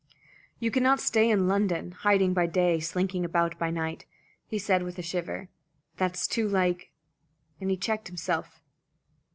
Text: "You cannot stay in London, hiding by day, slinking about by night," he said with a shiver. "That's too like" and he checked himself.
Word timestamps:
"You 0.59 0.71
cannot 0.71 0.99
stay 0.99 1.29
in 1.29 1.47
London, 1.47 1.91
hiding 1.91 2.33
by 2.33 2.47
day, 2.47 2.79
slinking 2.79 3.23
about 3.23 3.59
by 3.59 3.69
night," 3.69 4.07
he 4.47 4.57
said 4.57 4.81
with 4.81 4.97
a 4.97 5.03
shiver. 5.03 5.47
"That's 5.97 6.27
too 6.27 6.47
like" 6.47 6.89
and 7.61 7.69
he 7.69 7.77
checked 7.77 8.07
himself. 8.07 8.63